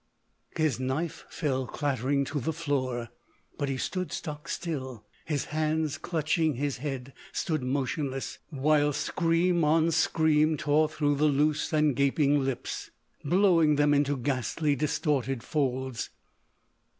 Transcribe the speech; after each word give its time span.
His 0.57 0.79
knife 0.79 1.25
fell 1.29 1.67
clattering 1.67 2.25
to 2.25 2.39
the 2.39 2.53
floor. 2.53 3.09
But 3.59 3.69
he 3.69 3.77
stood 3.77 4.11
stock 4.11 4.47
still, 4.47 5.05
his 5.25 5.45
hands 5.53 5.99
clutching 5.99 6.55
his 6.55 6.77
head—stood 6.77 7.61
motionless, 7.61 8.39
while 8.49 8.93
scream 8.93 9.63
on 9.63 9.91
scream 9.91 10.57
tore 10.57 10.89
through 10.89 11.17
the 11.17 11.25
loose 11.25 11.71
and 11.71 11.95
gaping 11.95 12.43
lips, 12.43 12.89
blowing 13.23 13.75
them 13.75 13.93
into 13.93 14.17
ghastly, 14.17 14.75
distorted 14.75 15.43
folds. 15.43 16.09